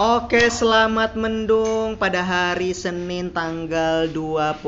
[0.00, 4.64] Oke, selamat mendung pada hari Senin tanggal 25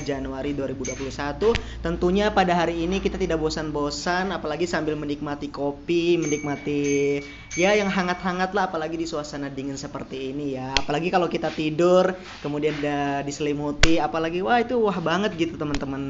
[0.00, 1.52] Januari 2021.
[1.84, 7.20] Tentunya pada hari ini kita tidak bosan-bosan apalagi sambil menikmati kopi, menikmati
[7.52, 10.72] ya yang hangat-hangat lah apalagi di suasana dingin seperti ini ya.
[10.72, 12.80] Apalagi kalau kita tidur kemudian
[13.28, 16.00] diselimuti apalagi wah itu wah banget gitu teman-teman.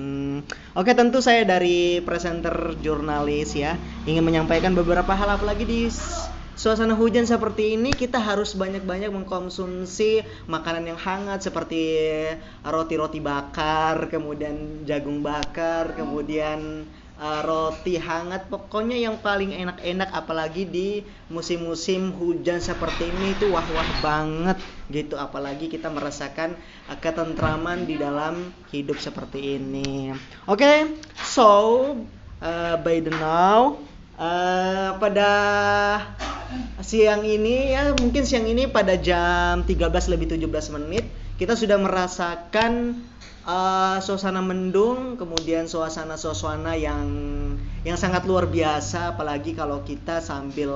[0.78, 3.74] Oke, tentu saya dari presenter jurnalis ya
[4.06, 5.90] ingin menyampaikan beberapa hal apalagi di
[6.60, 11.80] suasana hujan seperti ini kita harus banyak-banyak mengkonsumsi makanan yang hangat seperti
[12.60, 16.84] roti-roti bakar, kemudian jagung bakar, kemudian
[17.16, 18.52] uh, roti hangat.
[18.52, 21.00] Pokoknya yang paling enak-enak apalagi di
[21.32, 24.60] musim-musim hujan seperti ini itu wah-wah banget
[24.92, 25.16] gitu.
[25.16, 26.60] Apalagi kita merasakan
[26.92, 30.12] uh, ketentraman di dalam hidup seperti ini.
[30.44, 30.76] Oke, okay?
[31.24, 31.48] so
[32.44, 33.80] uh, by the now
[34.20, 35.32] uh, pada
[36.80, 41.04] siang ini ya mungkin siang ini pada jam 13 lebih 17 menit
[41.36, 43.00] kita sudah merasakan
[43.44, 47.06] uh, suasana mendung kemudian suasana-suasana yang
[47.84, 50.72] yang sangat luar biasa apalagi kalau kita sambil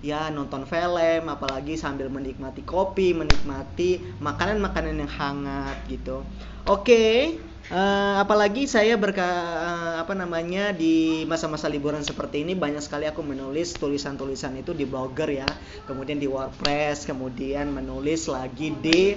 [0.00, 6.24] ya nonton film apalagi sambil menikmati kopi menikmati makanan-makanan yang hangat gitu
[6.64, 7.49] oke okay.
[7.70, 9.22] Uh, apalagi saya berka
[9.62, 14.82] uh, apa namanya di masa-masa liburan seperti ini banyak sekali aku menulis tulisan-tulisan itu di
[14.82, 15.46] blogger ya,
[15.86, 19.14] kemudian di WordPress, kemudian menulis lagi di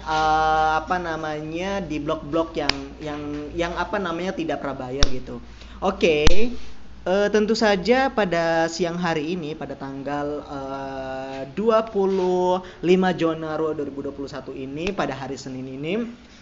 [0.00, 2.72] uh, apa namanya di blog-blog yang
[3.04, 3.20] yang
[3.52, 5.36] yang apa namanya tidak prabayar gitu.
[5.84, 6.56] Oke, okay.
[7.06, 12.84] Uh, tentu saja pada siang hari ini pada tanggal uh, 25
[13.16, 15.94] Januari 2021 ini pada hari Senin ini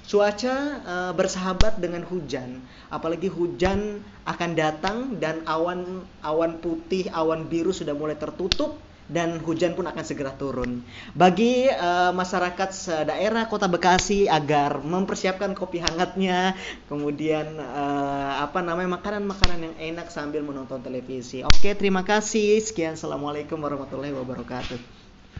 [0.09, 7.77] Cuaca uh, bersahabat dengan hujan, apalagi hujan akan datang dan awan awan putih, awan biru
[7.77, 10.85] sudah mulai tertutup dan hujan pun akan segera turun.
[11.17, 12.71] Bagi uh, masyarakat
[13.09, 16.53] daerah Kota Bekasi agar mempersiapkan kopi hangatnya,
[16.87, 21.41] kemudian uh, apa namanya makanan-makanan yang enak sambil menonton televisi.
[21.43, 22.61] Oke, terima kasih.
[22.61, 24.98] Sekian, assalamualaikum warahmatullahi wabarakatuh.